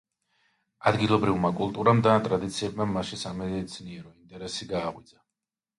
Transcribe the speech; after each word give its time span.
ადგილობრივმა 0.91 1.51
კულტურამ 1.61 2.01
და 2.09 2.15
ტრადიციებმა 2.29 2.91
მასში 2.97 3.21
სამეცნიერო 3.27 4.13
ინტერესი 4.25 4.73
გააღვიძა. 4.75 5.25